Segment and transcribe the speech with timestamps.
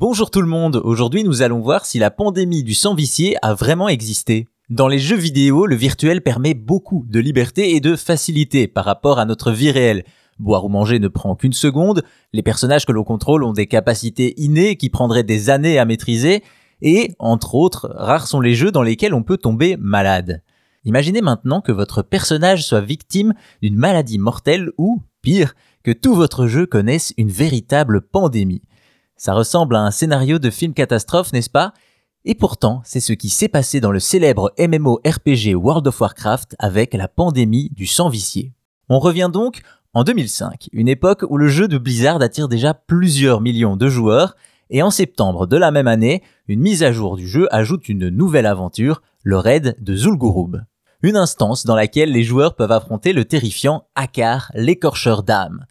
[0.00, 3.54] Bonjour tout le monde, aujourd'hui nous allons voir si la pandémie du sang vicié a
[3.54, 4.46] vraiment existé.
[4.70, 9.18] Dans les jeux vidéo, le virtuel permet beaucoup de liberté et de facilité par rapport
[9.18, 10.04] à notre vie réelle.
[10.38, 14.40] Boire ou manger ne prend qu'une seconde, les personnages que l'on contrôle ont des capacités
[14.40, 16.44] innées qui prendraient des années à maîtriser,
[16.80, 20.44] et, entre autres, rares sont les jeux dans lesquels on peut tomber malade.
[20.84, 26.46] Imaginez maintenant que votre personnage soit victime d'une maladie mortelle ou, pire, que tout votre
[26.46, 28.62] jeu connaisse une véritable pandémie.
[29.18, 31.74] Ça ressemble à un scénario de film catastrophe, n'est-ce pas?
[32.24, 36.94] Et pourtant, c'est ce qui s'est passé dans le célèbre MMO-RPG World of Warcraft avec
[36.94, 38.52] la pandémie du sang vicié.
[38.88, 43.40] On revient donc en 2005, une époque où le jeu de Blizzard attire déjà plusieurs
[43.40, 44.36] millions de joueurs,
[44.70, 48.10] et en septembre de la même année, une mise à jour du jeu ajoute une
[48.10, 50.62] nouvelle aventure, le raid de Zul'Gurub.
[51.02, 55.66] Une instance dans laquelle les joueurs peuvent affronter le terrifiant Akar, l'écorcheur d'âme.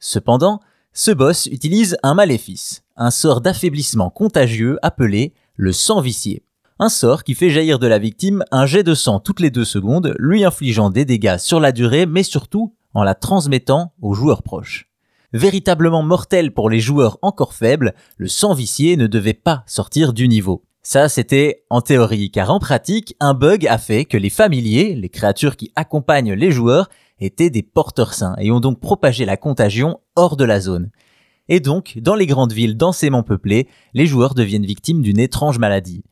[0.00, 0.60] Cependant,
[0.92, 6.44] ce boss utilise un maléfice, un sort d'affaiblissement contagieux appelé le sang vicié.
[6.78, 9.64] Un sort qui fait jaillir de la victime un jet de sang toutes les deux
[9.64, 14.42] secondes, lui infligeant des dégâts sur la durée, mais surtout en la transmettant aux joueurs
[14.42, 14.90] proches.
[15.32, 20.28] Véritablement mortel pour les joueurs encore faibles, le sang vicié ne devait pas sortir du
[20.28, 20.64] niveau.
[20.82, 25.08] Ça, c'était en théorie, car en pratique, un bug a fait que les familiers, les
[25.08, 30.00] créatures qui accompagnent les joueurs, étaient des porteurs sains et ont donc propagé la contagion
[30.16, 30.90] hors de la zone.
[31.50, 36.04] Et donc, dans les grandes villes densément peuplées, les joueurs deviennent victimes d'une étrange maladie.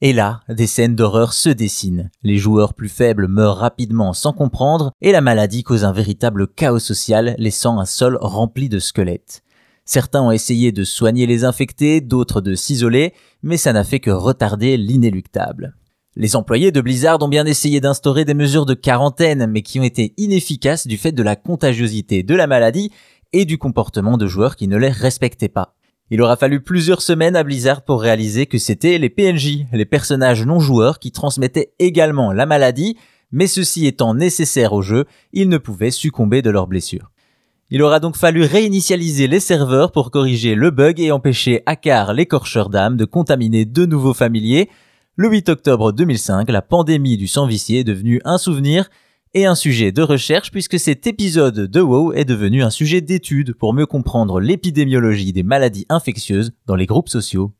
[0.00, 2.10] Et là, des scènes d'horreur se dessinent.
[2.24, 6.80] Les joueurs plus faibles meurent rapidement sans comprendre, et la maladie cause un véritable chaos
[6.80, 9.42] social, laissant un sol rempli de squelettes.
[9.84, 13.14] Certains ont essayé de soigner les infectés, d'autres de s'isoler,
[13.44, 15.76] mais ça n'a fait que retarder l'inéluctable.
[16.16, 19.84] Les employés de Blizzard ont bien essayé d'instaurer des mesures de quarantaine, mais qui ont
[19.84, 22.90] été inefficaces du fait de la contagiosité de la maladie
[23.32, 25.74] et du comportement de joueurs qui ne les respectaient pas.
[26.10, 30.46] Il aura fallu plusieurs semaines à Blizzard pour réaliser que c'était les PNJ, les personnages
[30.46, 32.96] non joueurs, qui transmettaient également la maladie,
[33.30, 37.10] mais ceci étant nécessaire au jeu, ils ne pouvaient succomber de leurs blessures.
[37.70, 42.70] Il aura donc fallu réinitialiser les serveurs pour corriger le bug et empêcher Akar, l'écorcheur
[42.70, 44.70] d'âme, de contaminer de nouveaux familiers,
[45.20, 48.88] le 8 octobre 2005, la pandémie du sang vicié est devenue un souvenir
[49.38, 53.54] et un sujet de recherche puisque cet épisode de WoW est devenu un sujet d'étude
[53.54, 57.52] pour mieux comprendre l'épidémiologie des maladies infectieuses dans les groupes sociaux.